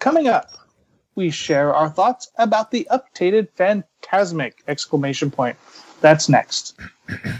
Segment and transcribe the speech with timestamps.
[0.00, 0.52] Coming up,
[1.14, 4.54] we share our thoughts about the updated Fantasmic!
[4.66, 5.58] Exclamation point.
[6.00, 6.74] That's next.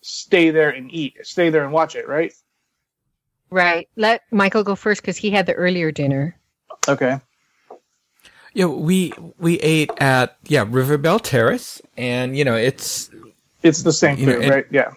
[0.00, 2.08] stay there and eat, stay there and watch it.
[2.08, 2.32] Right?
[3.50, 3.88] Right.
[3.96, 6.36] Let Michael go first because he had the earlier dinner.
[6.88, 7.20] Okay.
[8.52, 13.10] Yeah, we we ate at yeah River Belle Terrace, and you know it's
[13.62, 14.66] It's the same You know, food, and- right?
[14.70, 14.92] Yeah.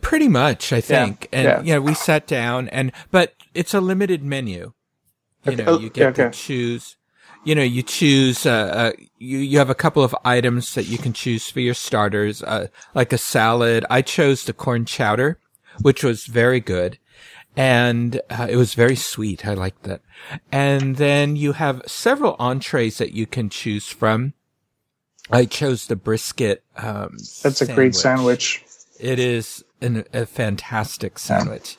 [0.00, 1.62] pretty much I think, and yeah.
[1.62, 4.72] you know we sat down, and but it's a limited menu.
[5.50, 6.24] You know, oh, you get okay.
[6.24, 6.96] to choose.
[7.44, 8.44] You know, you choose.
[8.46, 11.74] Uh, uh, you you have a couple of items that you can choose for your
[11.74, 13.84] starters, uh, like a salad.
[13.88, 15.38] I chose the corn chowder,
[15.82, 16.98] which was very good.
[17.56, 19.46] and uh, it was very sweet.
[19.46, 20.02] I liked that.
[20.52, 24.34] And then you have several entrees that you can choose from.
[25.30, 26.62] I chose the brisket.
[26.76, 28.62] Um, That's a great sandwich.
[28.98, 31.76] It is an, a fantastic sandwich,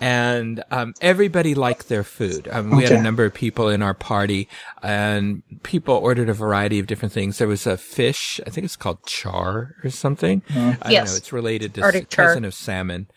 [0.00, 2.48] and um, everybody liked their food.
[2.50, 4.48] Um, we had a number of people in our party,
[4.82, 7.38] and people ordered a variety of different things.
[7.38, 10.42] There was a fish, I think it's called char or something.
[10.50, 11.10] I don't Yes.
[11.12, 11.16] know.
[11.16, 12.26] It's related to Arctic s- char.
[12.28, 13.08] cousin of salmon.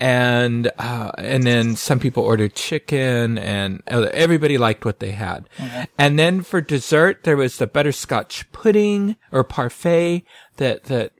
[0.00, 5.48] And uh, and then some people ordered chicken, and everybody liked what they had.
[5.96, 10.24] And then for dessert, there was the butterscotch pudding or parfait
[10.56, 11.12] that that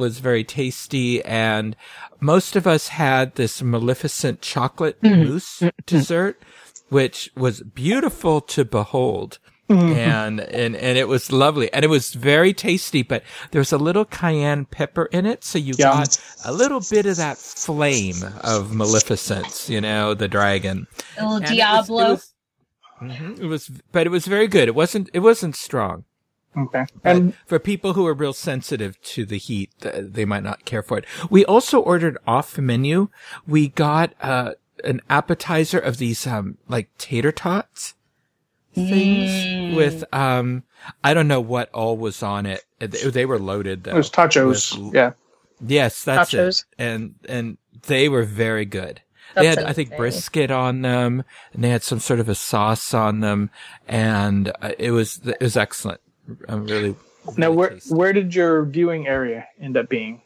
[0.00, 1.76] was very tasty, and
[2.18, 5.28] most of us had this Maleficent chocolate mm.
[5.28, 5.68] mousse mm-hmm.
[5.86, 6.42] dessert,
[6.88, 9.38] which was beautiful to behold.
[9.68, 9.92] Mm-hmm.
[9.92, 13.22] And, and, and it was lovely and it was very tasty, but
[13.52, 15.44] there was a little cayenne pepper in it.
[15.44, 20.88] So you got a little bit of that flame of Maleficence, you know, the dragon.
[21.16, 22.02] A little And it was- Diablo.
[22.02, 22.34] It was,
[23.00, 24.68] Mhm, it was, but it was very good.
[24.68, 26.04] It wasn't, it wasn't strong.
[26.56, 26.84] Okay.
[27.04, 30.82] And And for people who are real sensitive to the heat, they might not care
[30.82, 31.04] for it.
[31.30, 33.08] We also ordered off menu.
[33.46, 37.94] We got, uh, an appetizer of these, um, like tater tots
[38.74, 40.62] things with, um,
[41.04, 42.64] I don't know what all was on it.
[42.78, 43.92] They, they were loaded though.
[43.92, 44.76] it was tachos.
[44.78, 45.12] with- Yeah.
[45.64, 46.60] Yes, that's Nachos.
[46.60, 46.64] it.
[46.78, 49.02] And, and they were very good.
[49.36, 49.98] they That's had, I think, insane.
[49.98, 51.22] brisket on them,
[51.52, 53.50] and they had some sort of a sauce on them,
[53.86, 56.00] and uh, it was it was excellent.
[56.48, 56.94] I'm really.
[57.36, 57.94] Now, where tasty.
[57.94, 60.22] where did your viewing area end up being?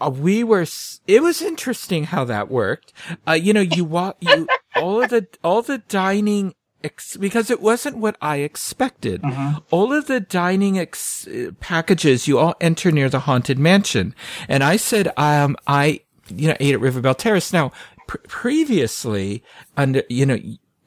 [0.00, 0.66] Uh, we were.
[1.06, 2.92] It was interesting how that worked.
[3.26, 4.46] Uh, you know, you walk, you
[4.76, 6.54] all of the all the dining.
[6.84, 9.22] Ex- because it wasn't what I expected.
[9.70, 11.28] All of the dining ex-
[11.60, 14.16] packages you all enter near the haunted mansion,
[14.48, 17.52] and I said, um, I you know ate at River Belle Terrace.
[17.52, 17.70] Now,
[18.08, 19.44] pr- previously,
[19.76, 20.38] under you know,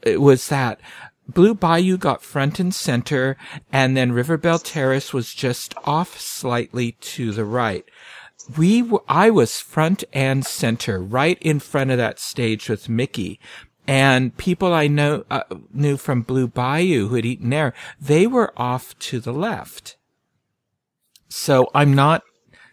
[0.02, 0.82] it was that
[1.28, 3.36] Blue Bayou got front and center,
[3.72, 7.86] and then River Belle Terrace was just off slightly to the right
[8.58, 13.40] we w- I was front and center, right in front of that stage with Mickey.
[13.88, 18.54] And people I know uh, knew from Blue Bayou who had eaten there, they were
[18.60, 19.98] off to the left.
[21.30, 22.24] So I'm not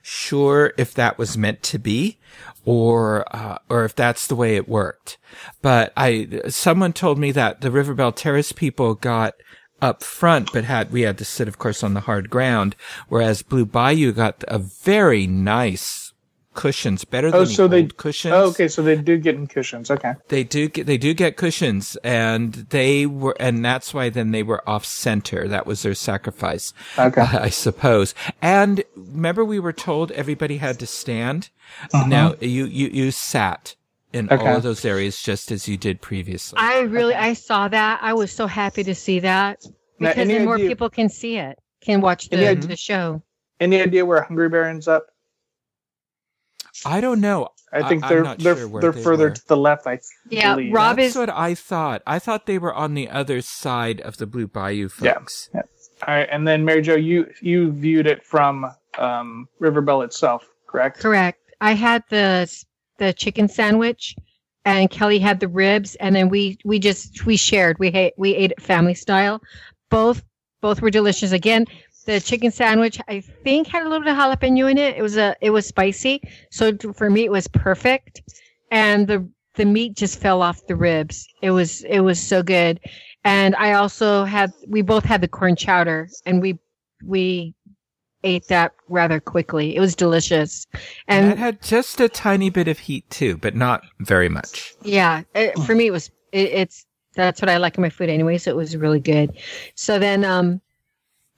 [0.02, 2.18] sure if that was meant to be
[2.64, 5.18] or uh, or if that's the way it worked.
[5.62, 9.34] But I someone told me that the River Belle Terrace people got
[9.80, 12.76] up front, but had we had to sit, of course, on the hard ground,
[13.08, 16.01] whereas Blue Bayou got a very nice
[16.54, 18.32] cushions, better than Oh, the so they old cushions.
[18.34, 19.90] Oh, okay, so they do get in cushions.
[19.90, 20.14] Okay.
[20.28, 24.42] They do get they do get cushions, and they were, and that's why then they
[24.42, 25.48] were off center.
[25.48, 27.20] That was their sacrifice, Okay.
[27.32, 28.14] I suppose.
[28.40, 31.50] And remember, we were told everybody had to stand.
[31.92, 32.06] Uh-huh.
[32.06, 33.76] Now you you you sat
[34.12, 34.46] in Okay.
[34.46, 36.58] all of those areas just as you did previously.
[36.58, 37.98] I really, I saw that.
[38.02, 39.64] I was so happy to see that
[39.98, 43.22] because any then more idea- people can see it, can watch the, idea- the show.
[43.58, 45.06] Any idea where Hungry Bear ends up?
[46.84, 47.48] I don't know.
[47.72, 49.34] I think I- I'm they're not they're sure where they're they further were.
[49.34, 49.86] to the left.
[49.86, 50.72] I Yeah, believe.
[50.74, 52.02] Rob That's is what I thought.
[52.06, 55.14] I thought they were on the other side of the Blue Bayou Yeah.
[55.14, 55.48] folks.
[55.54, 55.62] All
[56.14, 58.66] right, and then Mary Jo, you you viewed it from
[58.98, 60.98] um, River Belle itself, correct?
[61.00, 61.38] correct.
[61.60, 62.52] I had the
[62.98, 64.14] the chicken sandwich,
[64.64, 67.78] and Kelly had the ribs, and then we we just we shared.
[67.78, 69.40] We ate we ate it family style.
[69.90, 70.22] Both
[70.60, 71.32] both were delicious.
[71.32, 71.66] Again,
[72.04, 74.96] the chicken sandwich I think had a little bit of jalapeno in it.
[74.96, 78.22] It was a it was spicy, so for me it was perfect.
[78.70, 81.26] And the the meat just fell off the ribs.
[81.42, 82.80] It was it was so good.
[83.24, 86.58] And I also had we both had the corn chowder, and we
[87.04, 87.54] we
[88.24, 89.76] ate that rather quickly.
[89.76, 90.66] It was delicious.
[91.08, 94.74] And that had just a tiny bit of heat too, but not very much.
[94.82, 98.08] yeah, it, for me, it was it, it's that's what I like in my food
[98.08, 98.38] anyway.
[98.38, 99.36] So it was really good.
[99.74, 100.60] So then, um,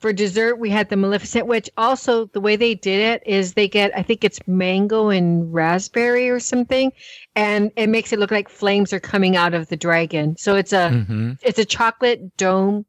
[0.05, 3.67] for dessert, we had the Maleficent, which also the way they did it is they
[3.67, 6.93] get I think it's mango and raspberry or something,
[7.35, 10.37] and it makes it look like flames are coming out of the dragon.
[10.37, 12.85] So it's a hmm it's a chocolate dome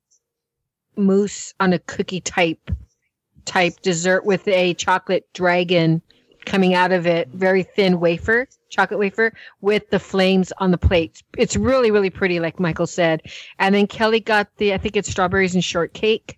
[0.98, 2.70] mousse on a cookie type
[3.46, 6.02] type dessert with a chocolate dragon
[6.46, 9.32] coming out of it very thin wafer chocolate wafer
[9.62, 13.22] with the flames on the plate it's really really pretty like michael said.
[13.58, 16.38] And then kelly got the i think it's strawberries and shortcake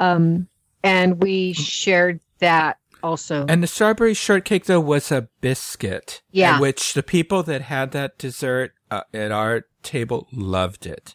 [0.00, 0.48] um
[0.82, 6.22] and we shared that also And the strawberry shortcake though was a biscuit.
[6.32, 6.56] Yeah.
[6.56, 11.14] in Which the people that had that dessert uh, at our table loved it.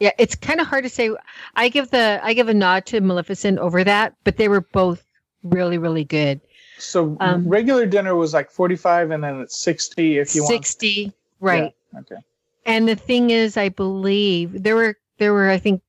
[0.00, 1.10] Yeah, it's kind of hard to say.
[1.56, 5.04] I give the I give a nod to Maleficent over that, but they were both
[5.42, 6.40] really really good.
[6.78, 10.52] So Um, regular dinner was like forty five, and then it's sixty if you want.
[10.52, 11.72] Sixty, right?
[11.92, 12.16] Yeah, okay.
[12.66, 15.82] And the thing is, I believe there were there were I think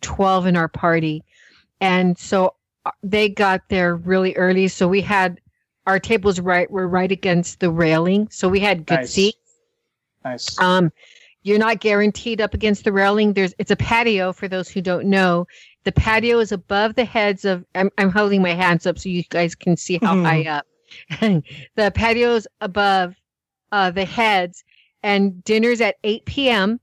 [0.00, 1.22] twelve in our party,
[1.82, 2.54] and so
[2.86, 4.68] uh, they got there really early.
[4.68, 5.40] So we had
[5.86, 9.12] our tables right were right against the railing, so we had good Nice.
[9.12, 9.38] seats.
[10.24, 10.58] Nice.
[10.58, 10.92] Um,
[11.42, 13.34] you're not guaranteed up against the railing.
[13.34, 15.46] There's it's a patio for those who don't know.
[15.84, 17.64] The patio is above the heads of.
[17.74, 20.24] I'm, I'm holding my hands up so you guys can see how Mhm.
[20.24, 20.66] high up.
[21.76, 23.16] the patio's above
[23.72, 24.64] uh, the heads,
[25.02, 26.80] and dinner's at 8 p.m.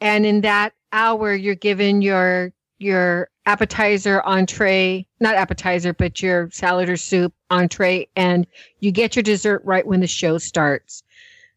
[0.00, 6.88] And in that hour, you're given your your appetizer, entree, not appetizer, but your salad
[6.88, 8.46] or soup, entree, and
[8.80, 11.02] you get your dessert right when the show starts.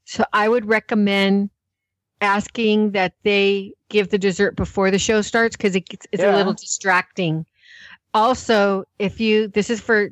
[0.06, 1.50] So I would recommend
[2.22, 6.36] asking that they give the dessert before the show starts because it gets, it's Yeah.
[6.36, 7.46] a little distracting.
[8.14, 10.12] Also, if you this is for,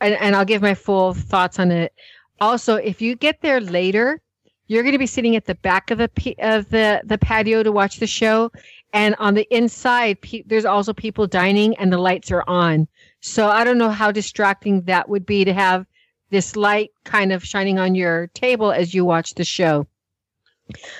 [0.00, 1.92] and, and I'll give my full thoughts on it.
[2.40, 4.20] Also, if you get there later,
[4.66, 7.72] you're going to be sitting at the back of the of the the patio to
[7.72, 8.52] watch the show,
[8.92, 12.88] and on the inside, pe- there's also people dining, and the lights are on.
[13.20, 15.86] So I don't know how distracting that would be to have
[16.30, 19.86] this light kind of shining on your table as you watch the show.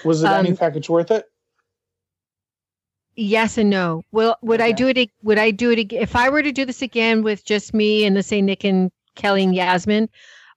[0.05, 1.25] Was the dining um, package worth it?
[3.17, 4.03] Yes and no.
[4.13, 5.11] Well, would I do it?
[5.23, 6.03] Would I do it again?
[6.03, 8.91] If I were to do this again with just me and let's say Nick and
[9.15, 10.09] Kelly and Yasmin,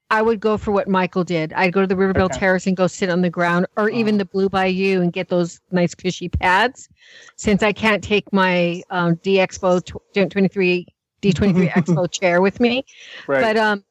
[0.10, 1.54] I would go for what Michael did.
[1.54, 2.38] I'd go to the River Belle Okay.
[2.40, 4.20] Terrace and go sit on the ground, or even Uh-huh.
[4.20, 6.88] the Blue Bayou and get those nice cushy pads.
[7.36, 10.86] Since I can't take my um, D Expo tw- 23
[11.22, 12.86] D23 Expo chair with me,
[13.28, 13.42] Right.
[13.42, 13.84] but um,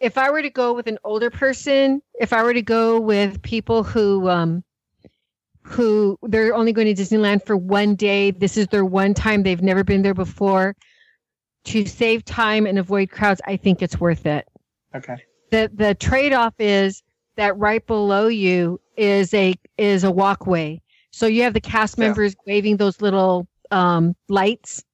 [0.00, 3.40] if I were to go with an older person, if I were to go with
[3.42, 4.62] people who um,
[5.62, 9.62] who they're only going to Disneyland for one day, this is their one time they've
[9.62, 10.76] never been there before.
[11.64, 14.46] To save time and avoid crowds, I think it's worth it.
[14.94, 15.16] okay.
[15.54, 17.02] The The trade off is
[17.36, 20.80] that right below you is a is a walkway,
[21.10, 22.06] so you have the cast Yeah.
[22.06, 24.84] members waving those little um, lights.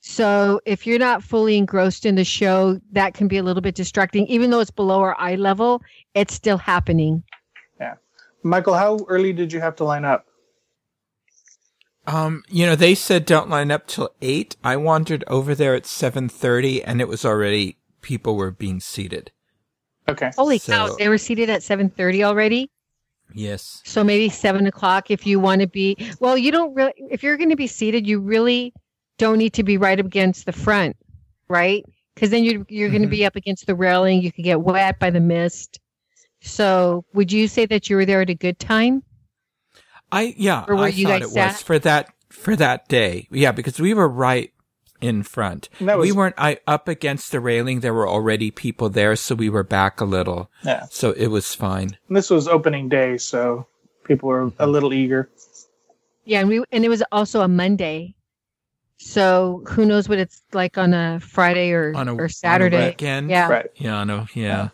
[0.00, 3.74] So if you're not fully engrossed in the show, that can be a little bit
[3.74, 4.26] distracting.
[4.26, 5.80] Even though it's below our eye level,
[6.14, 7.22] it's still happening.
[7.80, 7.94] Yeah,
[8.42, 10.26] Michael, how early did you have to line up?
[12.06, 14.56] Um, you know, they said don't line up till eight.
[14.62, 19.32] I wandered over there at seven thirty, and it was already people were being seated.
[20.08, 20.30] Okay.
[20.36, 20.96] Holy So- cow!
[20.96, 22.70] They were seated at seven thirty already.
[23.32, 23.80] Yes.
[23.84, 25.96] So maybe seven o'clock if you want to be.
[26.20, 26.92] Well, you don't really.
[26.96, 28.72] If you're going to be seated, you really
[29.18, 30.96] don't need to be right up against the front,
[31.48, 31.84] right?
[32.14, 33.28] Because then you're you're going to be mm-hmm.
[33.28, 34.22] up against the railing.
[34.22, 35.80] You could get wet by the mist.
[36.42, 39.02] So, would you say that you were there at a good time?
[40.12, 41.52] I yeah, Or where I you thought guys it sat?
[41.52, 43.28] was for that for that day.
[43.30, 44.52] Yeah, because we were right
[45.00, 45.68] in front.
[45.80, 47.80] And was- we weren't I up against the railing.
[47.80, 50.50] There were already people there, so we were back a little.
[50.64, 50.84] Yeah.
[50.90, 51.96] So it was fine.
[52.08, 53.66] And this was opening day, so
[54.04, 55.28] people were a little eager.
[56.24, 58.14] Yeah, and we and it was also a Monday.
[58.96, 62.76] So who knows what it's like on a Friday or On a or Saturday?
[62.76, 63.28] on a weekend.
[63.30, 63.48] yeah.
[63.48, 63.66] Right.
[63.76, 64.68] Yeah, no, yeah.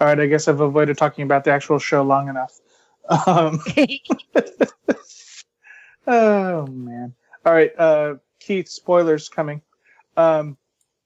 [0.00, 0.18] All right.
[0.18, 2.52] I guess I've avoided talking about the actual show long enough.
[3.26, 3.60] Um,
[6.06, 7.14] oh man.
[7.44, 7.72] All right.
[7.76, 8.14] Uh,
[8.50, 9.62] Keith, spoilers coming.
[10.16, 10.56] Um,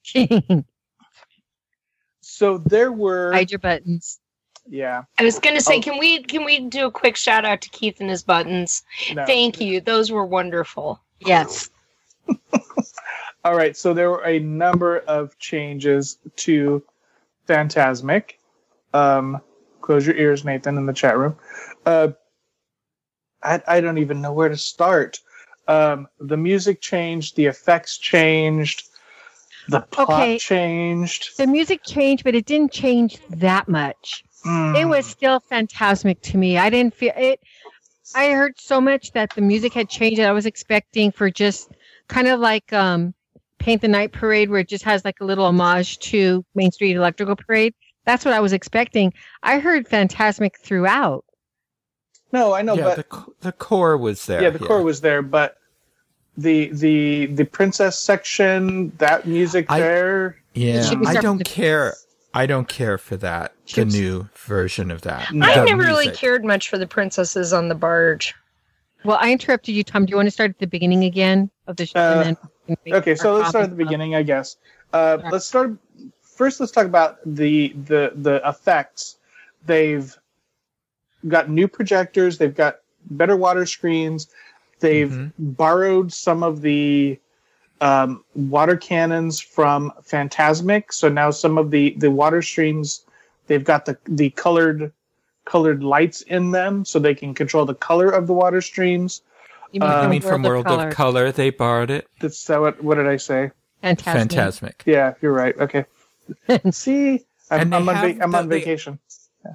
[2.21, 3.31] so there were.
[3.33, 4.19] Hide your buttons.
[4.67, 5.03] yeah.
[5.19, 5.81] I was gonna say, Oh.
[5.81, 8.81] can we can we do a quick shout out to Keith and his buttons?
[9.13, 9.27] No.
[9.27, 9.79] Thank you.
[9.79, 10.99] Those were wonderful.
[11.19, 11.69] Yes.
[13.45, 16.81] All right, so there were a number of changes to
[17.47, 18.37] Fantasmic.
[18.91, 19.39] Um,
[19.81, 21.35] close your ears, Nathan, in the chat room.
[21.85, 22.07] Uh,
[23.43, 25.19] I, I don't even know where to start.
[25.67, 28.83] Um, the music changed, the effects changed,
[29.67, 30.37] the plot Okay.
[30.37, 31.37] changed.
[31.37, 34.23] The music changed, but it didn't change that much.
[34.45, 34.79] Mm.
[34.79, 36.57] It was still fantasmic to me.
[36.57, 37.39] I didn't feel it.
[38.13, 41.71] I heard so much that the music had changed that I was expecting for just
[42.07, 43.15] kind of like um,
[43.57, 46.95] Paint the Night Parade, where it just has like a little homage to Main Street
[46.95, 47.73] Electrical Parade.
[48.05, 49.13] That's what I was expecting.
[49.41, 51.24] I heard Fantasmic throughout.
[52.35, 54.41] No, I know, yeah, but the the core was there.
[54.41, 55.57] yeah, the core was there, but
[56.37, 60.37] the the the princess section, that music I- there.
[60.53, 61.93] Yeah, I don't care.
[62.33, 63.53] I don't care for that.
[63.65, 65.31] Should- the new version of that.
[65.33, 65.45] No.
[65.45, 68.33] I The never really cared much for the princesses on the barge.
[69.05, 70.05] Well, I interrupted you, Tom.
[70.05, 71.99] Do you want to start at the beginning again of the show?
[71.99, 72.37] Uh, and then
[72.67, 73.89] we can make Okay, so let's start at the comments?
[73.89, 74.57] beginning, I guess.
[74.93, 75.73] Uh, let's start
[76.21, 76.59] first.
[76.59, 79.17] Let's talk about the the the effects.
[79.65, 80.15] They've
[81.27, 82.37] got new projectors.
[82.37, 82.79] They've got
[83.11, 84.27] better water screens.
[84.79, 85.31] They've Mhm.
[85.37, 87.19] borrowed some of the
[87.81, 90.85] um, water cannons from Fantasmic.
[90.93, 93.01] So now some of the the water streams
[93.47, 94.91] they've got the the colored
[95.43, 99.21] colored lights in them, so they can control the color of the water streams.
[99.71, 100.87] You mean, Uh, I from mean, from World Color.
[100.87, 102.07] of Color, they borrowed it.
[102.21, 103.51] That's that what what did I say?
[103.81, 104.31] Fantastic.
[104.31, 104.73] Fantasmic.
[104.85, 105.55] Yeah, you're right.
[105.59, 105.85] Okay.
[106.71, 108.99] See, I'm, And they I'm on, va- I'm on the- they- vacation.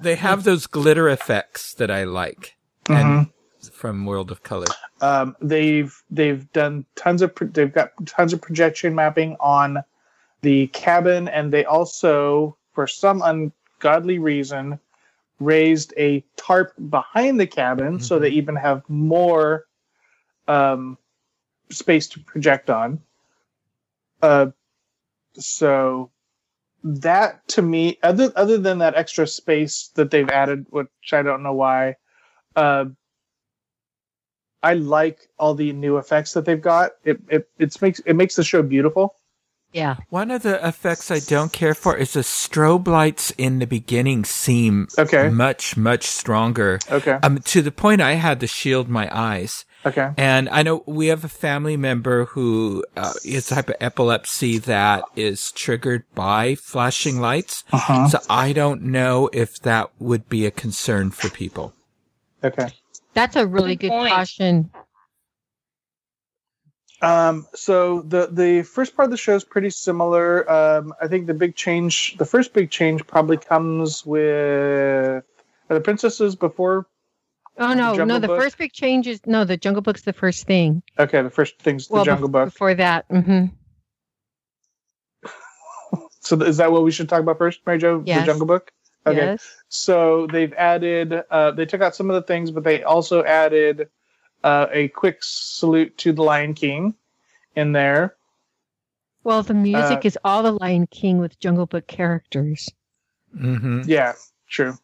[0.01, 2.55] They have those glitter effects that I like,
[2.85, 2.95] Mhm.
[2.99, 4.67] and from World of Color.
[5.01, 9.83] Um, they've they've done tons of pro- they've got tons of projection mapping on
[10.41, 14.79] the cabin, and they also, for some ungodly reason,
[15.39, 18.21] raised a tarp behind the cabin, so Mhm.
[18.21, 19.65] they even have more
[20.47, 20.97] um,
[21.69, 22.99] space to project on.
[24.21, 24.47] Uh,
[25.33, 26.09] so
[26.83, 31.43] that to me, other other than that extra space that they've added, which I don't
[31.43, 31.95] know why,
[32.55, 32.85] uh,
[34.63, 36.91] I like all the new effects that they've got.
[37.03, 39.15] It it it's makes it makes the show beautiful.
[39.73, 39.95] Yeah.
[40.09, 44.25] One of the effects I don't care for is the strobe lights in the beginning
[44.25, 45.29] seem Okay.
[45.29, 46.79] much, much stronger.
[46.89, 47.17] Okay.
[47.23, 49.63] Um, to the point I had to shield my eyes.
[49.85, 50.11] Okay.
[50.17, 54.59] And I know we have a family member who uh, is a type of epilepsy
[54.59, 57.63] that is triggered by flashing lights.
[57.71, 58.07] Uh-huh.
[58.09, 61.73] So I don't know if that would be a concern for people.
[62.43, 62.67] Okay.
[63.13, 64.71] That's a really Good good caution.
[67.01, 70.49] Um, so the the first part of the show is pretty similar.
[70.49, 75.23] Um, I think the big change, the first big change, probably comes with
[75.69, 76.85] are the princesses before.
[77.61, 78.19] Oh no, Jungle no.
[78.19, 78.39] The Book?
[78.41, 79.45] first big change is no.
[79.45, 80.81] The Jungle Book's the first thing.
[80.97, 82.45] Okay, the first thing's the well, Jungle bef- Book.
[82.45, 83.05] before that.
[83.09, 83.45] hmm
[86.21, 88.03] So is that what we should talk about first, Mary Jo?
[88.05, 88.21] Yes.
[88.21, 88.71] The Jungle Book.
[89.05, 89.17] Okay.
[89.17, 89.47] Yes.
[89.69, 93.89] So they've added, uh, they took out some of the things, but they also added
[94.43, 96.95] uh, a quick salute to the Lion King
[97.55, 98.15] in there.
[99.23, 102.71] Well, the music Uh, is all the Lion King with Jungle Book characters.
[103.35, 103.83] Mm-hmm.
[103.85, 104.13] Yeah,
[104.47, 104.77] true.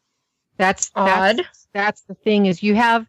[0.58, 1.38] That's Odd.
[1.38, 3.06] that's that's the thing is you have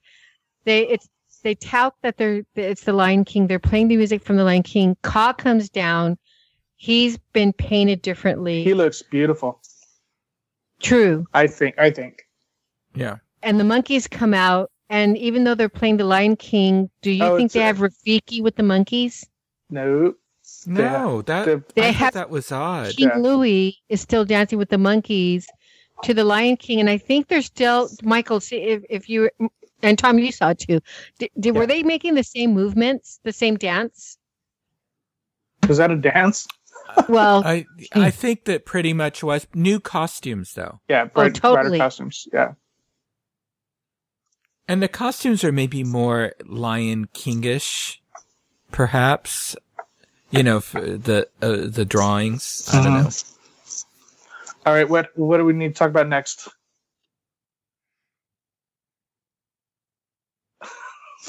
[0.65, 1.09] they it's
[1.43, 3.47] they tout that they're it's the Lion King.
[3.47, 4.97] They're playing the music from the Lion King.
[5.03, 6.19] Kaa comes down.
[6.77, 8.63] He's been painted differently.
[8.63, 9.61] He looks beautiful.
[10.81, 11.27] True.
[11.35, 11.77] I think.
[11.79, 12.23] I think.
[12.95, 13.17] Yeah.
[13.43, 17.23] And the monkeys come out And even though they're playing the Lion King, do you
[17.23, 19.27] Oh, think they a- have Rafiki with the monkeys?
[19.69, 20.15] No.
[20.67, 22.97] No, that the- They I have- that was odd.
[22.97, 23.19] King Yeah.
[23.19, 25.47] Louie is still dancing with the monkeys
[26.05, 28.41] to the Lion King, and I think they're still Michael.
[28.41, 29.31] See if if you
[29.83, 30.81] and Tom, you saw it too.
[31.19, 31.61] Did, did Yeah.
[31.61, 34.19] were they making the same movements, the same dance?
[35.69, 36.47] Is that a dance?
[37.09, 41.57] Well, I I think that pretty much was new costumes though, Yeah, bright, brighter Oh,
[41.57, 41.79] totally.
[41.79, 42.27] costumes.
[42.33, 42.55] Yeah.
[44.67, 47.99] and the costumes are maybe more Lion Kingish,
[48.71, 49.57] perhaps.
[50.31, 52.69] You know, f- the uh, the drawings.
[52.73, 53.05] I don't Mhm.
[53.05, 53.38] know.
[54.69, 54.87] All right.
[54.87, 56.47] What What do we need to talk about next?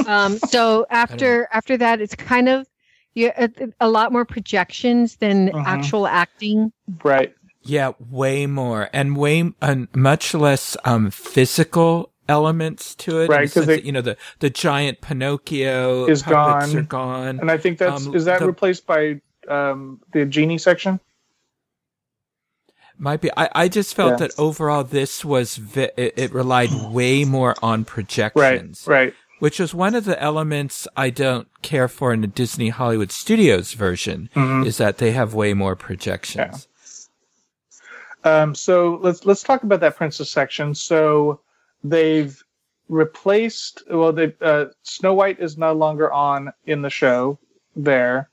[0.05, 2.67] um, so after after that, it's kind of
[3.13, 5.63] you a, a lot more projections than Mhm.
[5.65, 6.73] actual acting.
[7.01, 7.33] Right.
[7.61, 13.29] Yeah, way more and way and much less um physical elements to it.
[13.29, 16.77] Right, the 'cause sense they- that, you know the the giant Pinocchio Is puppets gone.
[16.77, 17.39] are gone.
[17.39, 20.99] And I think that's Um, is that the- replaced by um, the genie section?
[23.01, 23.31] Might be.
[23.37, 24.27] I, I just felt Yeah.
[24.27, 29.05] that overall this was vi- it, it relied way more on projections, Right.
[29.05, 29.13] Right.
[29.39, 33.71] which is one of the elements I don't care for in the Disney Hollywood Studios
[33.73, 34.29] version.
[34.35, 34.65] Mhm.
[34.65, 36.67] Is that they have way more projections.
[38.25, 40.75] Um, so let's let's talk about that princess section.
[40.75, 41.39] So
[41.85, 42.37] they've
[42.89, 43.83] replaced.
[43.89, 47.39] Well, they uh, Snow White is no longer on in the show.
[47.77, 48.28] There,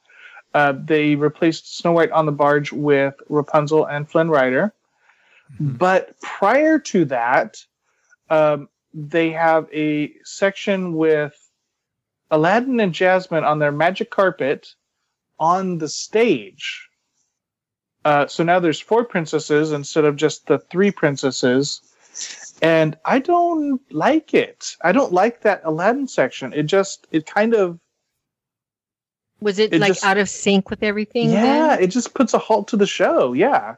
[0.56, 4.72] uh, they replaced Snow White on the barge with Rapunzel and Flynn Rider.
[5.60, 5.78] Mhm.
[5.78, 7.62] But prior to that,
[8.30, 11.36] um, they have a section with
[12.30, 14.74] Aladdin and Jasmine on their magic carpet
[15.38, 16.88] on the stage.
[18.06, 21.82] Uh, so now there's four princesses instead of just the three princesses.
[22.62, 24.74] And I don't like it.
[24.80, 26.54] I don't like that Aladdin section.
[26.54, 27.78] It just, it kind of,
[29.40, 31.30] Was it, It like just- out of sync with everything?
[31.30, 31.82] yeah, then?
[31.82, 33.32] it just puts a halt to the show.
[33.34, 33.76] Yeah.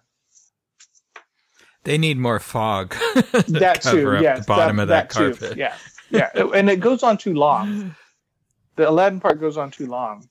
[1.84, 2.94] They need more fog.
[3.48, 4.16] That cover too.
[4.16, 4.40] up Yes.
[4.40, 5.34] the bottom of that, too.
[5.34, 5.56] carpet.
[5.56, 5.74] Yeah.
[6.10, 6.30] Yeah.
[6.54, 7.94] and it goes on too long.
[8.76, 10.28] The Aladdin part goes on too long.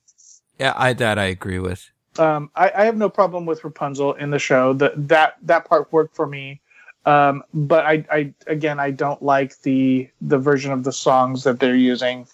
[0.58, 1.88] Yeah, I that I agree with.
[2.18, 4.72] um, I, I have no problem with Rapunzel in the show.
[4.72, 6.60] That that that part worked for me.
[7.06, 11.60] Um, but I, I again I don't like the the version of the songs that
[11.60, 12.26] they're using,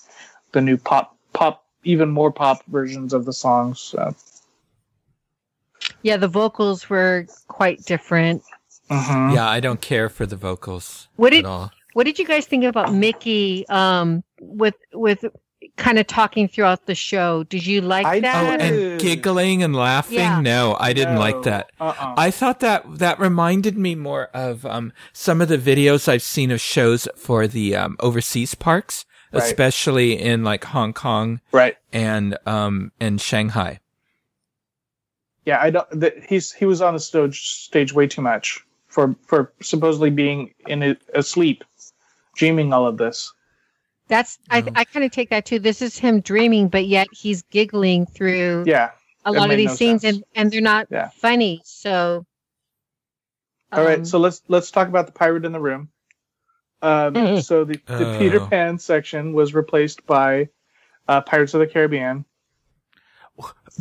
[0.52, 3.80] the new pop pop even more pop versions of the songs.
[3.80, 4.14] So.
[6.02, 6.16] yeah.
[6.16, 8.42] The vocals were quite different.
[8.90, 9.34] Mhm.
[9.34, 11.70] Yeah, I don't care for the vocals What at did all.
[11.94, 13.66] What did you guys think about Mickey?
[13.68, 15.24] Um, with with
[15.78, 17.44] kind of talking throughout the show.
[17.44, 18.60] Did you like I- Oh, that?
[18.60, 18.70] Yes.
[18.70, 20.18] and giggling and laughing?
[20.18, 20.40] Yeah.
[20.40, 21.20] No, I didn't No.
[21.20, 21.70] like that.
[21.80, 22.14] Uh-uh.
[22.18, 26.50] I thought that that reminded me more of um, some of the videos I've seen
[26.50, 29.44] of shows for the um, overseas parks, Right.
[29.44, 31.76] especially in like Hong Kong right.
[31.92, 33.80] and um, and Shanghai.
[35.44, 35.88] Yeah, I don't.
[36.00, 40.54] That he's he was on the stage stage way too much for for supposedly being
[40.66, 41.64] in it, asleep,
[42.36, 43.32] dreaming all of this.
[44.08, 44.72] That's I No.
[44.76, 45.58] I kind of take that too.
[45.58, 48.90] This is him dreaming, but yet he's giggling through Yeah.
[49.24, 50.16] a lot of these no scenes, sense.
[50.16, 51.08] and and they're not Yeah.
[51.08, 51.60] funny.
[51.64, 52.24] So.
[53.72, 55.88] All right, um, so let's let's talk about the pirate in the room.
[56.84, 57.42] Um, Mhm.
[57.42, 58.46] so the, the Peter Oh.
[58.46, 60.48] Pan section was replaced by
[61.08, 62.24] uh, Pirates of the Caribbean.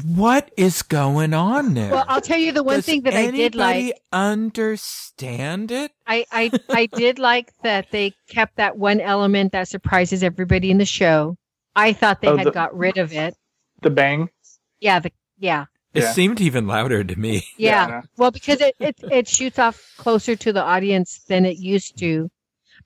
[0.04, 1.92] What is going on there?
[1.92, 3.94] well, I'll tell you the one Does thing that I did like.
[4.12, 5.92] understand it?
[6.08, 10.80] I, I I did like that they kept that one element that surprises everybody in
[10.80, 11.38] the show.
[11.76, 13.36] I thought they Oh, had the- got rid of it.
[13.84, 14.30] The bang.
[14.80, 15.66] Yeah, the yeah.
[15.94, 16.12] It Yeah.
[16.14, 17.46] seemed even louder to me.
[17.58, 17.88] Yeah.
[17.88, 18.02] Yeah.
[18.18, 22.32] Well, because it, it it shoots off closer to the audience than it used to.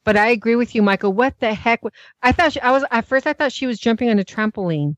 [0.07, 1.11] But I agree with you, Michael.
[1.11, 1.81] What the heck?
[2.23, 3.27] I thought she, I was at first.
[3.27, 4.95] I thought she was jumping on a trampoline,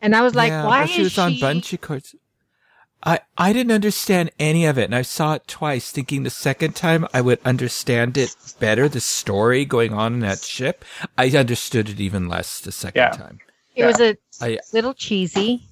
[0.00, 2.14] and I was like, yeah, "Why she is was on she?" bungee cords.
[3.02, 6.76] I I didn't understand any of it, and I saw it twice, thinking the second
[6.76, 8.88] time I would understand it better.
[8.88, 10.84] The story going on in that ship,
[11.18, 13.10] I understood it even less the second Yeah.
[13.10, 13.40] time.
[13.74, 15.66] It was a I little cheesy.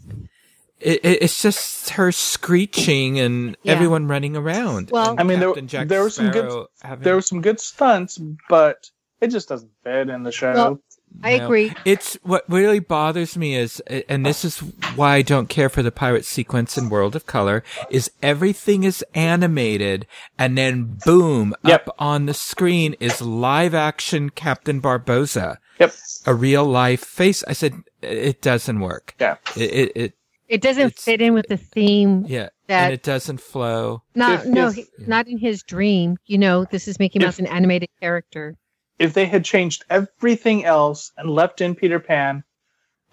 [0.80, 3.74] It, it, it's just her screeching and Yeah.
[3.74, 4.90] everyone running around.
[4.90, 7.60] Well- and I mean, there- Jack there were some good- having- There were some good
[7.60, 8.90] stunts, but
[9.20, 10.52] it just doesn't fit in the show.
[10.54, 10.80] Well,
[11.24, 11.44] I No.
[11.46, 11.72] agree.
[11.84, 14.60] It's what really bothers me is, and this is
[14.94, 19.04] why I don't care for the pirate sequence in World of Color, is everything is
[19.12, 20.06] animated
[20.38, 21.88] and then boom, Yep.
[21.88, 25.92] up on the screen is live action Captain Barbossa, yep.
[26.26, 27.42] a real life face.
[27.48, 29.14] I said, it doesn't work.
[29.20, 29.34] Yeah.
[29.56, 30.14] It, it, it
[30.50, 32.24] It doesn't It's- fit in with the theme.
[32.26, 32.48] yeah.
[32.66, 34.02] That- and it doesn't flow.
[34.16, 36.16] Not If- no, if- he- not in his dream.
[36.26, 38.56] You know, this is Mickey If- Mouse, an animated character.
[38.98, 42.42] if they had changed everything else and left in Peter Pan,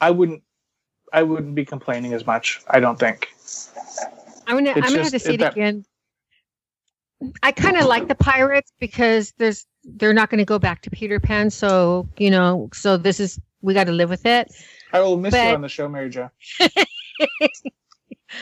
[0.01, 0.43] I wouldn't
[1.13, 2.59] I wouldn't be complaining as much.
[2.69, 3.29] I don't think.
[4.45, 5.85] I'm gonna It's I'm gonna have just- to see it that- again.
[7.41, 10.89] I kind of like the pirates because there's they're not going to go back to
[10.89, 14.51] Peter Pan, so you know, so this is we got to live with it.
[14.91, 16.29] I will miss you on the show, Mary Jo.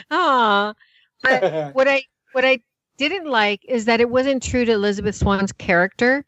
[0.10, 0.74] Ah,
[1.24, 1.44] but
[1.76, 2.60] what I what I
[2.98, 6.26] didn't like is that it wasn't true to Elizabeth Swann's character.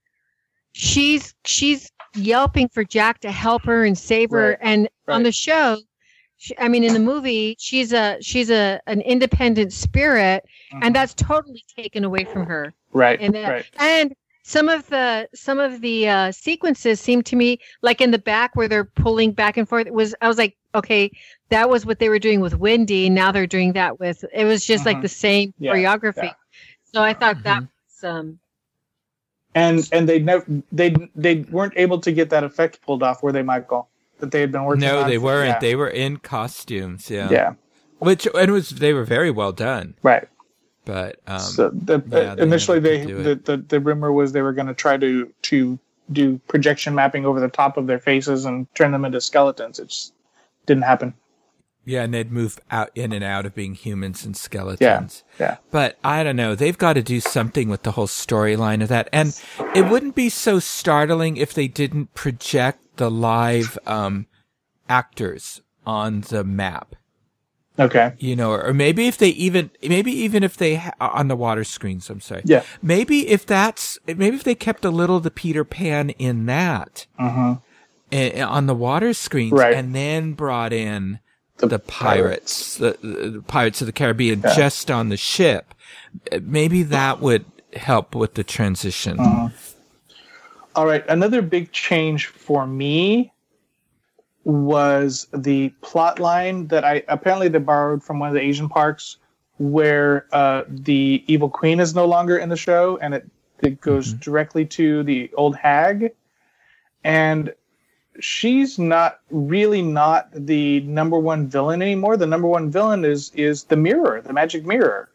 [0.74, 5.32] She's she's yelping for Jack to help her and save her, Right, and on the
[5.32, 5.78] show,
[6.38, 10.80] she, I mean, in the movie, she's a she's a an independent spirit, Mhm.
[10.84, 12.74] and that's totally taken away from her.
[12.92, 13.66] right, And that, right.
[13.80, 14.14] and
[14.48, 18.56] some of the some of the uh, sequences seem to me like in the back
[18.56, 19.86] where they're pulling back and forth.
[19.88, 21.12] It was I was like, okay,
[21.50, 23.10] that was what they were doing with Wendy.
[23.10, 24.24] Now they're doing that with.
[24.34, 25.02] It was just like Mhm.
[25.02, 26.24] the same Yeah, choreography.
[26.24, 26.34] yeah.
[26.94, 27.70] So I thought that Mhm.
[27.90, 28.40] was um.
[29.54, 33.34] And and they never they they weren't able to get that effect pulled off, where
[33.34, 33.90] they, Michael?
[34.20, 34.82] That they had been working.
[34.88, 35.50] No, on they weren't.
[35.50, 35.60] Yeah.
[35.60, 37.10] They were in costumes.
[37.12, 37.30] Yeah.
[37.30, 37.54] yeah,
[38.00, 39.96] Which and it was they were very well done.
[40.04, 40.26] right.
[40.88, 44.54] But um, so the, yeah, they initially they the, the the rumor was they were
[44.54, 45.78] going to try to to
[46.12, 49.80] do projection mapping over the top of their faces and turn them into skeletons.
[49.80, 50.14] It just
[50.66, 51.14] didn't happen.
[51.84, 55.24] yeah, and they'd move out in and out of being humans and skeletons.
[55.40, 55.58] Yeah.
[55.72, 56.54] But I don't know.
[56.54, 59.08] They've got to do something with the whole storyline of that.
[59.14, 59.40] And
[59.74, 64.28] it wouldn't be so startling if they didn't project the live um,
[64.90, 66.96] actors on the map.
[67.80, 68.14] Okay.
[68.20, 71.64] You know, or maybe if they even, maybe even if they ha- on the water
[71.64, 72.10] screens.
[72.10, 72.42] I'm sorry.
[72.46, 72.64] Yeah.
[72.82, 77.06] Maybe if that's, maybe if they kept a little of the Peter Pan in that
[77.20, 77.54] hmm
[78.12, 79.74] eh, on the water screens, Right.
[79.76, 81.20] and then brought in
[81.58, 84.56] The the, pirates, the, the Pirates of the Caribbean, Yeah.
[84.56, 85.74] just on the ship.
[86.32, 89.20] Eh, Maybe that would help with the transition.
[89.20, 89.50] Uh-huh.
[90.76, 91.04] All right.
[91.08, 93.34] Another big change for me
[94.48, 99.18] was the plot line that I apparently they borrowed from one of the Asian parks,
[99.58, 103.30] where uh, the evil queen is no longer in the show, and it
[103.62, 106.14] it goes directly to the old hag,
[107.04, 107.54] and
[108.22, 112.16] she's not really not the number one villain anymore.
[112.16, 115.10] The number one villain is is the mirror, the magic mirror.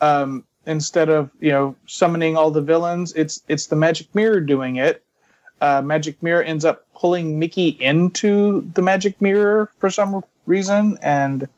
[0.00, 4.76] Um, instead of you know summoning all the villains, it's it's the magic mirror doing
[4.76, 5.04] it.
[5.62, 11.48] Uh, magic mirror ends up pulling Mickey into the magic mirror for some reason, and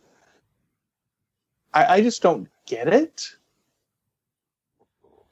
[1.73, 3.35] I, I just don't get it.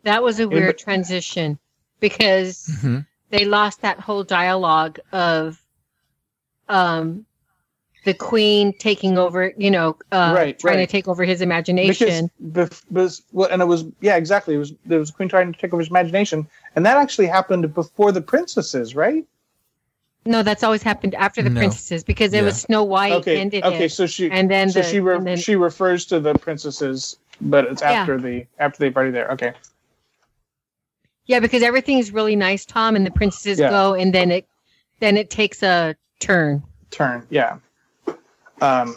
[0.04, 1.58] That was a Anybody- weird transition
[2.00, 3.06] because Mhm.
[3.28, 5.60] they lost that whole dialogue of
[6.70, 7.26] um
[8.04, 10.86] the queen taking over, you know, uh, Right, trying right.
[10.88, 12.30] to take over his imagination.
[12.40, 14.54] Because, bef- because well, and it was yeah, exactly.
[14.54, 17.26] It was there was a queen trying to take over his imagination, and that actually
[17.26, 19.24] happened before the princesses, right?
[20.24, 21.58] no, that's always happened after the No.
[21.58, 22.42] princesses because it Yeah.
[22.44, 23.86] was Snow White okay, ended okay.
[23.86, 27.16] it, So she and then so the, she re- then, she refers to the princesses,
[27.40, 27.90] but it's Yeah.
[28.02, 29.28] after the after they've already there.
[29.32, 29.52] Okay,
[31.26, 33.70] yeah, because everything's really nice, Tom, and the princesses Yeah.
[33.70, 34.46] go, and then it
[35.00, 36.62] then it takes a turn.
[36.92, 37.26] turn.
[37.30, 37.56] Yeah.
[38.62, 38.96] Um,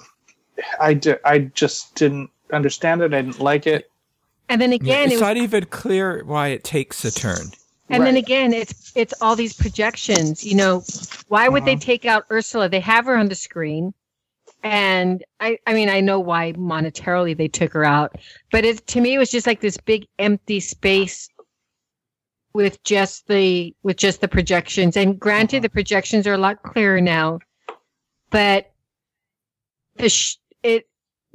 [0.79, 3.13] I di- I just didn't understand it.
[3.13, 3.91] I didn't like it.
[4.47, 7.51] And then Yeah, again, it it's was not even clear why it takes a turn.
[7.89, 10.43] And then again, it's it's all these projections.
[10.45, 10.83] You know,
[11.27, 11.81] why would they Uh-huh.
[11.81, 12.69] take out Ursula?
[12.69, 13.93] They have her on the screen,
[14.63, 18.17] and I I mean I know why monetarily they took her out,
[18.51, 21.29] but it to me it was just like this big empty space
[22.53, 24.95] with just the with just the projections.
[24.95, 25.63] And granted, Uh-huh.
[25.63, 27.39] the projections are a lot clearer now,
[28.29, 28.74] but the
[30.09, 30.87] sh- it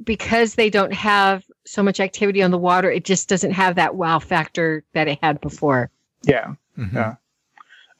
[0.03, 3.95] because they don't have so much activity on the water, it just doesn't have that
[3.95, 5.89] wow factor that it had before.
[6.23, 6.53] Yeah.
[6.77, 6.93] Mhm.
[6.93, 7.15] Yeah.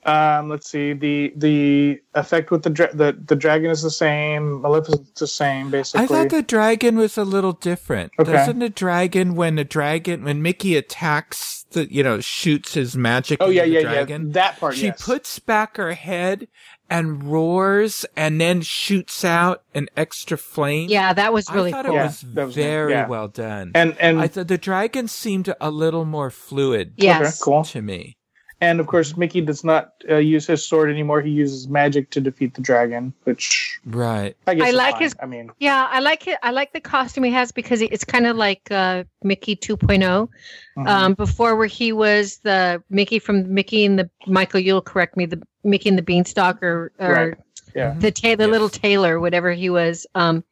[0.03, 0.93] Um, let's see.
[0.93, 4.61] The the effect with the dra- the the dragon is the same.
[4.61, 6.05] Maleficent's the same, basically.
[6.05, 8.11] I thought the dragon was a little different.
[8.17, 8.31] Okay.
[8.31, 13.37] Doesn't a dragon when a dragon when Mickey attacks the you know shoots his magic
[13.41, 14.33] oh yeah, into yeah, dragon, yeah.
[14.33, 14.75] That part.
[14.75, 15.01] she yes.
[15.03, 16.47] puts back her head
[16.89, 20.89] and roars and then shoots out an extra flame.
[20.89, 21.93] Yeah, that was really I thought cool.
[21.95, 23.07] it Yeah, was that was very yeah.
[23.07, 23.71] well done.
[23.75, 27.41] and and I thought the dragon seemed a little more fluid yes.
[27.41, 27.63] okay, cool.
[27.63, 28.17] to me.
[28.61, 31.19] And of course, Mickey does not uh, use his sword anymore.
[31.21, 34.37] He uses magic to defeat the dragon, which Right.
[34.45, 35.01] I guess I like fine.
[35.01, 36.37] his- I mean, Yeah, I like it.
[36.43, 40.29] I like the costume he has because it's kind of like uh, Mickey 2.0.
[40.77, 40.87] mhm.
[40.87, 45.25] Um, before where he was the Mickey from Mickey and the Michael, you'll correct me,
[45.25, 47.33] the Mickey and the Beanstalk or, or Right.
[47.75, 47.95] Yeah.
[47.97, 48.51] the ta- the Yes.
[48.51, 50.05] little tailor, whatever he was.
[50.13, 50.43] Um,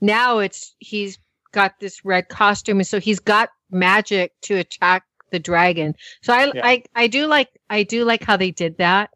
[0.00, 1.18] now it's he's
[1.52, 5.94] got this red costume, and so he's got magic to attack the dragon.
[6.22, 6.66] So I Yeah.
[6.66, 9.10] I I do like I do like how they did that.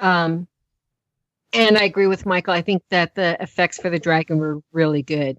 [0.00, 0.46] Um,
[1.52, 2.52] and I agree with Michael.
[2.52, 5.38] I think that the effects for the dragon were really good.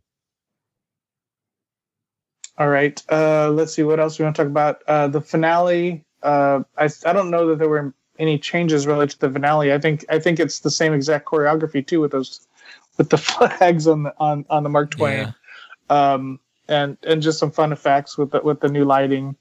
[2.58, 3.02] All right.
[3.12, 4.82] Uh, let's see what else we want to talk about.
[4.88, 6.04] Uh, the finale.
[6.24, 9.72] Uh, I I don't know that there were any changes related to the finale.
[9.72, 12.48] I think I think it's the same exact choreography too with those
[12.98, 15.34] with the flags on the on on the Mark Twain.
[15.90, 16.14] Yeah.
[16.14, 19.36] Um, and and just some fun effects with the with the new lighting.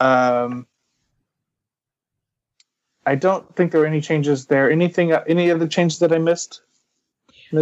[0.00, 0.66] Um,
[3.06, 4.70] I don't think there were any changes there.
[4.70, 5.12] Anything?
[5.12, 6.62] Any other changes that I missed?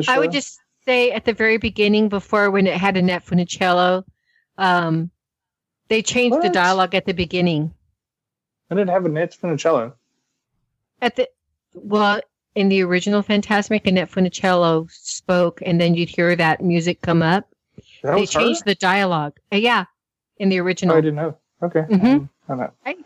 [0.09, 4.05] I would just say at the very beginning, before when it had Annette Funicello,
[4.59, 5.11] um,
[5.89, 7.73] they changed the dialogue at the beginning.
[8.71, 9.93] I didn't have a Nate Funicello.
[11.01, 11.29] At the
[11.75, 12.21] well,
[12.57, 17.47] in the original Fantasmic, Annette Funicello spoke, and then you'd hear that music come up.
[18.07, 18.41] That they was her?
[18.41, 19.35] changed the dialogue.
[19.53, 19.85] Uh, yeah,
[20.39, 20.97] in the Oh, original.
[20.97, 21.37] I didn't know.
[21.63, 21.81] Okay.
[21.91, 22.29] Mhm.
[22.49, 22.71] I know.
[22.85, 22.97] Right.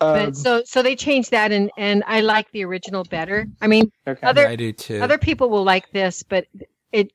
[0.00, 3.46] Um, but so so they changed that, and and I like the original better.
[3.60, 4.24] I mean, okay.
[4.26, 5.00] other- Yeah, I do too.
[5.02, 6.46] other people will like this, but
[6.92, 7.12] it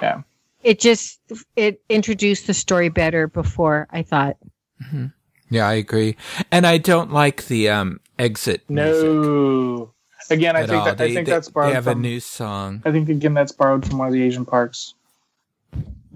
[0.00, 0.22] Yeah.
[0.62, 1.20] it just
[1.56, 4.36] it introduced the story better before I thought.
[4.82, 5.12] Mhm.
[5.50, 6.16] Yeah, I agree.
[6.50, 9.92] And I don't like the um exit music no.
[10.30, 11.98] Again, I think that, they, I think they- that's borrowed they have from.
[11.98, 12.82] a new song.
[12.86, 14.94] I think again that's borrowed from one of the Asian parks,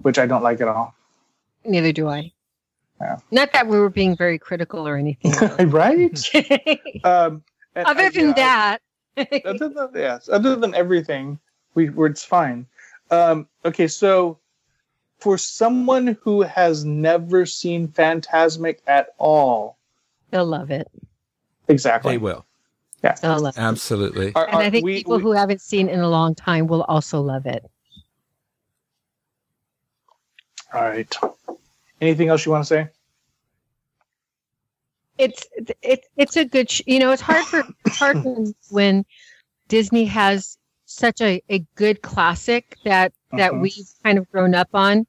[0.01, 0.93] which I don't like at all.
[1.65, 2.31] Neither do I.
[2.99, 3.17] Yeah.
[3.31, 5.31] Not that we were being very critical or anything.
[5.69, 6.29] right?
[7.03, 7.43] Um,
[7.75, 8.77] Other I- than yeah,
[9.15, 11.39] that, other than yes, other than everything,
[11.73, 12.67] we were it's fine.
[13.09, 14.37] Um, okay, so
[15.19, 19.77] for someone who has never seen Fantasmic at all,
[20.31, 20.87] they'll love it.
[21.67, 22.13] exactly.
[22.13, 22.45] They will.
[23.03, 23.61] Yeah, They'll love it.
[23.61, 24.31] Absolutely.
[24.35, 26.83] Are- And I think we- people we- who haven't seen in a long time will
[26.83, 27.63] also love it.
[30.73, 31.13] All right.
[31.99, 32.87] Anything else you want to say?
[35.17, 35.45] It's
[35.81, 38.17] it's it's a good sh- you know it's hard for hard
[38.71, 39.05] when,
[39.67, 43.61] Disney has such a, a good classic that that Mhm.
[43.61, 45.05] we've kind of grown up on.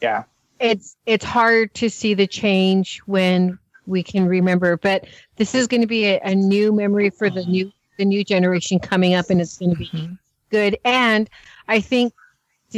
[0.00, 0.24] Yeah.
[0.58, 5.80] It's it's hard to see the change when we can remember, but this is going
[5.82, 9.40] to be a, a new memory for the new the new generation coming up, and
[9.40, 10.18] it's going to be Mhm.
[10.50, 10.76] good.
[10.84, 11.30] And
[11.68, 12.12] I think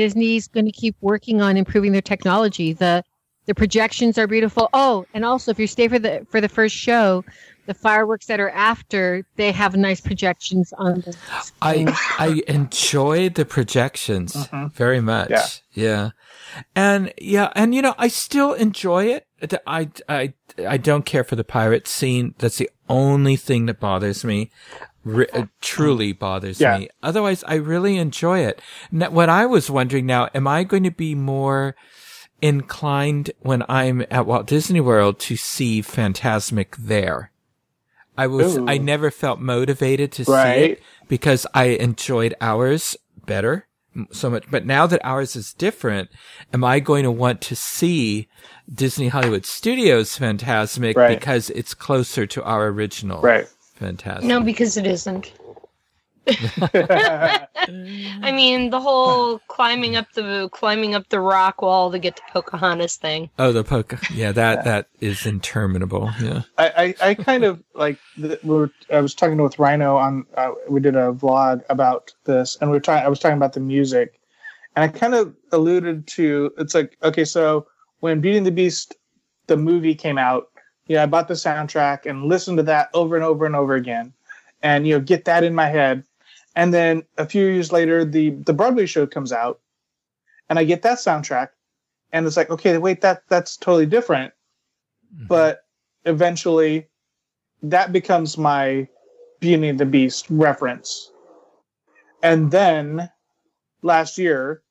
[0.07, 2.75] Disney's going to keep working on improving their technology.
[2.75, 3.03] The
[3.47, 4.69] the projections are beautiful.
[4.75, 7.25] Oh, and also if you stay for the for the first show,
[7.65, 11.17] the fireworks that are after, they have nice projections on the
[11.63, 11.87] I
[12.19, 14.73] I enjoy the projections Mhm.
[14.75, 15.31] very much.
[15.31, 15.47] Yeah.
[15.73, 16.11] Yeah.
[16.75, 19.27] And yeah, and you know, I still enjoy it.
[19.67, 20.35] I I
[20.69, 22.35] I don't care for the pirate scene.
[22.39, 24.51] That's the only thing that bothers me.
[25.07, 26.79] Re- uh, truly bothers Yeah.
[26.79, 26.89] me.
[27.03, 28.61] Otherwise, I really enjoy it.
[28.91, 31.77] Now, what I was wondering now, am I going to be more
[32.43, 37.31] inclined when I'm at Walt Disney World to see Fantasmic there?
[38.19, 38.67] I was, Ooh.
[38.69, 43.67] I never felt motivated to see it because I enjoyed ours better
[44.11, 44.45] so much.
[44.51, 46.09] But now that ours is different,
[46.53, 48.29] am I going to want to see
[48.73, 51.19] Disney Hollywood Studios Fantasmic Right.
[51.19, 53.47] because it's closer to our original Right.
[53.81, 54.23] Fantasmic?
[54.23, 55.33] No, because it isn't.
[56.73, 62.23] I mean, the whole climbing up the climbing up the rock wall to get to
[62.33, 63.31] Pocahontas thing.
[63.39, 63.95] Oh, the poke.
[64.13, 66.11] Yeah, that that is interminable.
[66.21, 66.43] Yeah.
[66.59, 70.27] I, I, I kind of like the, we were, I was talking with Rhino on
[70.37, 73.53] uh, we did a vlog about this and we were talking I was talking about
[73.53, 74.21] the music
[74.75, 77.69] and I kind of alluded to it's like okay so
[78.01, 78.97] when Beauty and the Beast
[79.47, 80.49] the movie came out
[80.87, 84.13] yeah I bought the soundtrack and listened to that over and over and over again
[84.63, 86.05] and you know get that in my head
[86.55, 89.61] and then a few years later the the Broadway show comes out
[90.49, 91.49] and I get that soundtrack
[92.13, 94.33] and it's like okay wait that that's totally different
[95.15, 95.27] mm-hmm.
[95.27, 95.65] but
[96.05, 96.89] eventually
[97.63, 98.89] that becomes my
[99.41, 101.11] Beauty and the Beast reference.
[102.23, 103.11] And then
[103.83, 104.63] last year,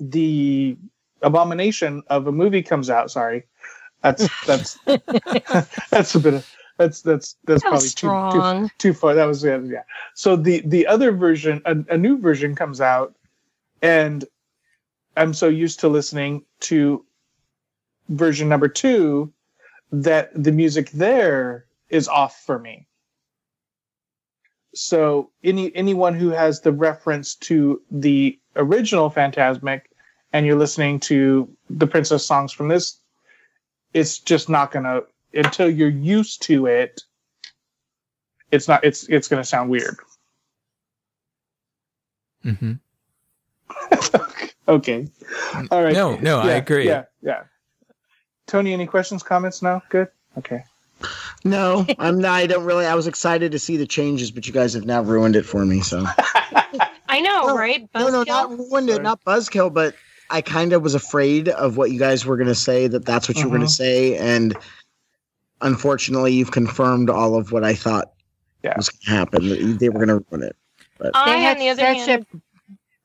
[0.00, 0.76] the
[1.20, 3.10] abomination of a movie comes out.
[3.10, 3.44] Sorry,
[4.02, 4.78] that's that's
[5.90, 9.14] that's a bit of that's that's that's That probably too, too too far.
[9.14, 9.58] That was yeah.
[9.58, 9.82] yeah.
[10.14, 13.14] So the the other version, a, a new version comes out,
[13.80, 14.24] and
[15.16, 17.04] I'm so used to listening to
[18.08, 19.32] version number two
[19.92, 22.86] that the music there is off for me.
[24.74, 29.82] So any anyone who has the reference to the original Fantasmic
[30.32, 32.98] and you're listening to the princess songs from this,
[33.94, 35.02] it's just not gonna
[35.34, 37.02] until you're used to it,
[38.50, 39.96] it's not it's it's gonna sound weird.
[42.42, 42.72] hmm
[44.68, 45.08] okay.
[45.70, 45.92] All right.
[45.92, 46.86] No, no, I agree.
[46.86, 47.44] Yeah, yeah.
[48.46, 49.62] Tony, any questions, comments?
[49.62, 50.08] No, good.
[50.36, 50.64] Okay.
[51.44, 52.32] No, I'm not.
[52.32, 52.86] I don't really.
[52.86, 55.64] I was excited to see the changes, but you guys have now ruined it for
[55.64, 55.80] me.
[55.80, 56.04] So
[57.08, 57.88] I know, No, right?
[57.94, 58.26] no, no, Buzzkill?
[58.26, 59.94] not ruined it, not buzzkill, but
[60.32, 62.88] I kind of was afraid of what you guys were going to say.
[62.88, 64.56] That that's what you were going to say, and
[65.60, 68.12] unfortunately, you've confirmed all of what I thought
[68.64, 68.74] Yeah.
[68.76, 69.48] was going to happen.
[69.48, 70.56] that They were going to ruin it.
[71.14, 72.38] I, They had on the other such hand, a-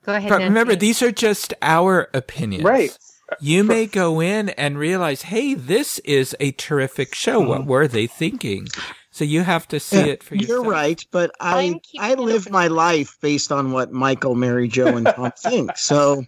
[0.06, 0.30] Go ahead.
[0.30, 0.86] But remember, Nancy.
[0.88, 2.64] these are just our opinions.
[2.64, 2.98] Right.
[3.42, 7.42] You may go in and realize, hey, this is a terrific show.
[7.42, 7.70] What Mm-hmm.
[7.70, 8.68] were they thinking?
[9.12, 10.64] So you have to see Yeah, it for yourself.
[10.64, 14.36] You're right, but I I'm keeping I it live my life based on what Michael,
[14.36, 15.76] Mary Jo, and Tom think.
[15.78, 16.24] So,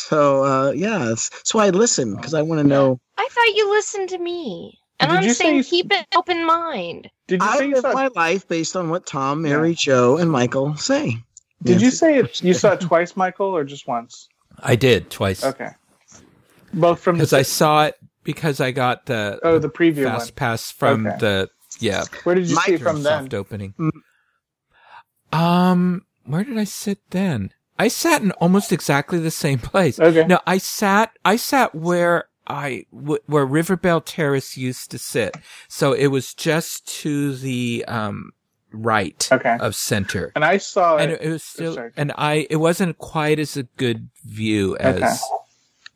[0.00, 2.98] so uh, yeah, it's- so I listen because I want to know.
[3.16, 4.78] I thought you listened to me.
[4.98, 7.08] And Did I'm you say saying keep an open mind.
[7.26, 7.92] Did you I say you live saw?
[7.94, 11.16] my life based on what Tom, Mary, Joe, and Michael say.
[11.62, 14.28] Did you say it, you saw it twice, Michael, or just once?
[14.62, 15.42] I did twice.
[15.44, 15.70] Okay.
[16.74, 20.34] Both from Because I saw it because I got the oh the preview fast one.
[20.36, 21.16] pass from Okay.
[21.18, 23.22] the yeah Where did you see it from then?
[23.22, 23.74] soft opening.
[23.78, 23.90] Mm.
[25.32, 27.52] Um, where did I sit then?
[27.80, 29.98] I sat in almost exactly the same place.
[29.98, 30.26] Okay.
[30.26, 31.12] No, I sat.
[31.24, 35.36] I sat where I w- where River Belle Terrace used to sit.
[35.68, 38.32] So it was just to the um
[38.72, 39.56] right Okay.
[39.60, 40.30] of center.
[40.34, 41.20] And I saw and it.
[41.22, 41.92] it, it was still, sorry.
[41.96, 45.14] and I, it wasn't quite as a good view as Okay.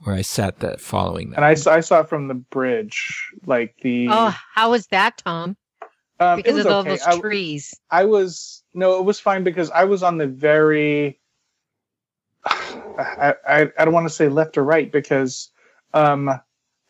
[0.05, 1.37] where I sat that following that.
[1.37, 4.09] And I, saw- I saw it from the bridge, like the.
[4.11, 5.57] Oh, how was that, Tom?
[6.21, 6.91] um, it Because was of all okay.
[6.91, 7.75] those I- trees.
[7.91, 11.21] I was no, it was fine because I was on the very.
[12.99, 15.51] I I, I don't want to say left or right because,
[15.95, 16.41] um,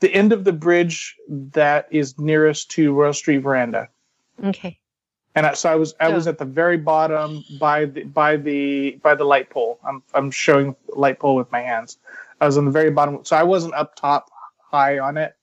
[0.01, 3.89] the end of the bridge that is nearest to Royal Street Veranda,
[4.45, 4.79] Okay.
[5.35, 6.31] and I, so I was I was Oh.
[6.31, 9.79] at the very bottom by the by the by the light pole.
[9.87, 11.99] I'm I'm showing light pole with my hands.
[12.41, 14.31] I was on the very bottom, so I wasn't up top
[14.71, 15.35] high on it.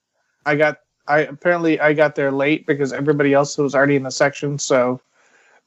[0.45, 4.11] I got I apparently I got there late because everybody else was already in the
[4.11, 4.59] section.
[4.59, 5.01] So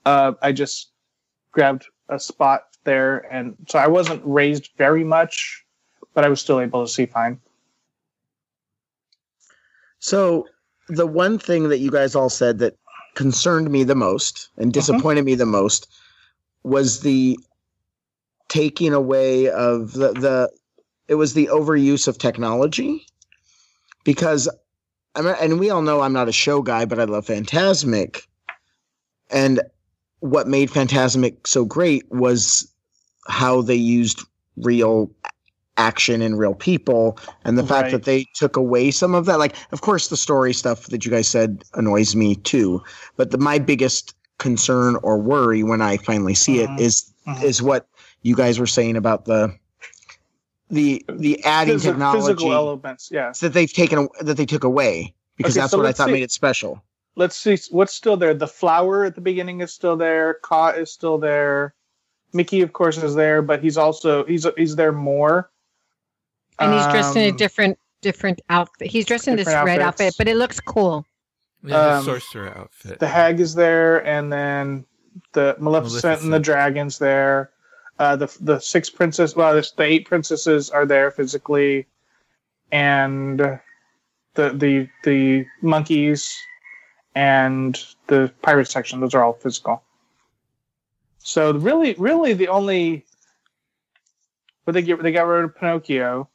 [0.05, 0.93] uh, I just
[1.53, 5.65] grabbed a spot there, and so I wasn't raised very much,
[6.15, 7.41] but I was still able to see fine.
[9.99, 10.47] So
[10.89, 12.77] the one thing that you guys all said that
[13.15, 14.73] concerned me the most and mm-hmm.
[14.73, 15.89] disappointed me the most
[16.63, 17.39] was the
[18.49, 20.51] taking away of the, the
[21.09, 23.07] it was the overuse of technology.
[24.05, 24.49] Because
[25.15, 28.27] I'm and we all know I'm not a show guy but I love Fantasmic
[29.31, 29.63] and
[30.21, 32.71] what made Fantasmic so great was
[33.29, 34.21] how they used
[34.57, 35.11] real
[35.77, 39.57] action and real people and the fact that they took away some of that like
[39.73, 42.81] of course the story stuff that you guys said annoys me too
[43.17, 47.43] but the my biggest concern or worry when i finally see it is Mhm.
[47.43, 47.89] is what
[48.23, 49.53] you guys were saying about the
[50.71, 53.33] the the adding Physi- technology physical elements, yeah.
[53.41, 56.13] that they've taken that they took away because Okay, that's so what i thought see.
[56.13, 56.83] made it special
[57.17, 58.35] Let's see what's still there.
[58.35, 60.35] The flower at the beginning is still there.
[60.43, 61.73] Kaa is still there.
[62.35, 65.51] Mickey, of course, is there, but he's also he's he's there more.
[66.59, 68.89] And he's dressed in a Um, different different outfit.
[68.89, 71.07] He's dressed in this Different red outfit, but it looks cool.
[71.65, 72.99] yeah, the um, sorcerer outfit.
[72.99, 74.85] the hag is there, and then
[75.33, 77.51] the Maleficent, and the dragons there.
[77.99, 81.87] Uh, the the six princesses, well, the, the eight princesses are there physically,
[82.73, 83.61] and the
[84.35, 86.37] the the monkeys
[87.15, 89.01] and the pirate section.
[89.01, 89.83] Those are all physical.
[91.27, 93.05] So really, really, the only
[94.67, 96.29] but they get they got rid of Pinocchio.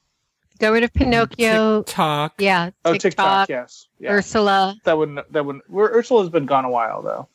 [0.60, 1.84] Got rid of Pinocchio.
[1.84, 2.34] Tick-Tock.
[2.40, 2.72] Yeah.
[2.84, 3.48] Oh, Tick-Tock.
[3.48, 4.12] Tick-Tock, yes, yeah.
[4.12, 4.76] Ursula.
[4.84, 5.70] that wouldn't that wouldn't.
[5.70, 7.28] Where Ursula's been gone a while though.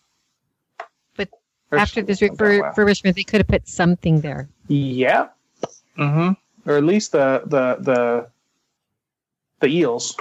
[1.17, 1.29] But
[1.73, 2.73] Ursula's After this been gone a while.
[2.75, 4.49] refurbishment, they could have put something there.
[4.69, 5.29] Yeah.
[5.97, 6.33] Mm-hmm.
[6.69, 8.29] Or at least the the the
[9.61, 10.17] the eels.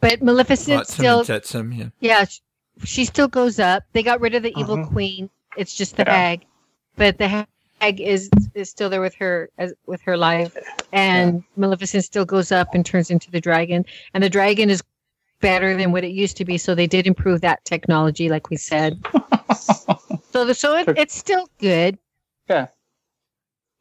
[0.00, 1.88] But Maleficent Flotsam still, and Jetsam, yeah.
[2.00, 2.40] yeah, sh-
[2.84, 3.84] she still goes up.
[3.94, 4.88] They got rid of the evil Mhm.
[4.92, 5.30] queen.
[5.56, 6.12] It's just the Yeah.
[6.16, 6.46] hag,
[6.96, 7.46] but the ha-
[7.80, 10.56] hag is is still there with her as with her life,
[10.92, 13.84] and Maleficent still goes up and turns into the dragon.
[14.14, 14.82] And the dragon is
[15.40, 16.56] better than what it used to be.
[16.58, 18.98] So they did improve that technology, like we said.
[20.32, 21.98] so the, so it, it's still good.
[22.48, 22.68] Yeah.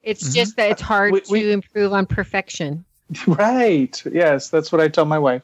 [0.02, 0.36] It's Mhm.
[0.36, 2.84] just that it's hard We- we- to improve on perfection.
[3.28, 4.04] right.
[4.12, 5.43] Yes, that's what I tell my wife.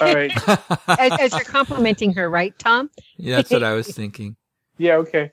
[0.00, 0.32] All right.
[0.88, 2.90] as, as you're complimenting her, right, Tom?
[3.16, 4.36] yeah, that's what I was thinking.
[4.80, 4.96] Yeah.
[4.96, 5.30] Okay.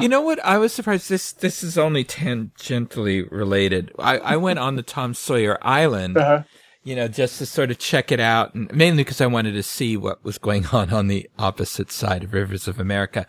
[0.00, 0.38] you know what?
[0.44, 1.08] I was surprised.
[1.08, 3.92] This this is only tangentially related.
[3.98, 6.42] I, I went on the Tom Sawyer Island, Uh-huh.
[6.84, 9.62] you know, just to sort of check it out, and mainly because I wanted to
[9.62, 13.26] see what was going on on the opposite side of Rivers of America.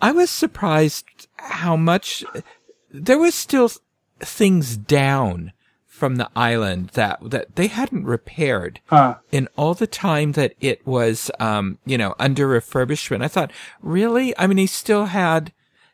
[0.00, 2.24] I was surprised how much
[2.90, 3.70] there was still
[4.20, 5.52] things down
[5.98, 9.16] from the island that that they hadn't repaired Huh.
[9.32, 13.22] in all the time that it was, um, you know, under refurbishment.
[13.22, 13.50] I thought,
[13.82, 14.32] really?
[14.38, 15.52] I mean, he still had,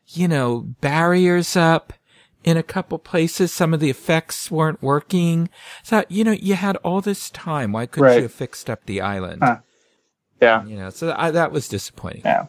[0.08, 1.92] you know, barriers up
[2.44, 3.50] in a couple places.
[3.52, 5.48] Some of the effects weren't working.
[5.82, 7.72] So, you know, you had all this time.
[7.72, 8.16] Why couldn't Right.
[8.16, 9.42] you have fixed up the island?
[9.42, 9.58] Huh.
[10.42, 10.64] Yeah.
[10.66, 12.22] You know, so I, that was disappointing.
[12.24, 12.44] Yeah.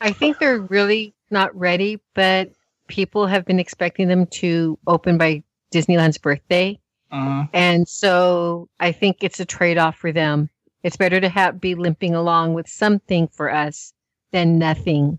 [0.00, 2.50] I think they're really not ready, but
[2.88, 5.42] people have been expecting them to open by
[5.72, 6.78] Disneyland's birthday.
[7.12, 7.48] Mhm.
[7.52, 10.50] And so I think it's a trade off for them.
[10.82, 13.92] It's better to have be limping along with something for us
[14.32, 15.18] than nothing.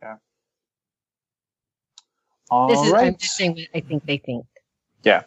[0.00, 0.16] Yeah.
[2.50, 3.18] All this is I'm right.
[3.18, 4.46] just saying what I think they think.
[5.02, 5.22] Yeah.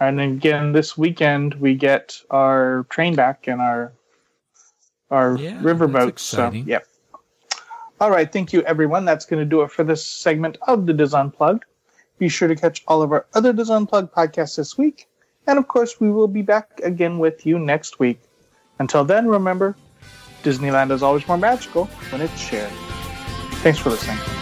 [0.00, 3.92] And again, this weekend we get our train back and our
[5.10, 6.18] our Yeah, riverboat.
[6.18, 6.86] So, yep.
[8.00, 9.04] All right, thank you, everyone.
[9.04, 11.64] That's going to do it for this segment of the DIS Unplugged.
[12.18, 15.08] Be sure to catch all of our other DIS Unplugged podcasts this week,
[15.46, 18.20] and of course, we will be back again with you next week.
[18.78, 19.76] Until then, remember,
[20.42, 22.72] Disneyland is always more magical when it's shared.
[23.62, 24.35] Thanks for listening.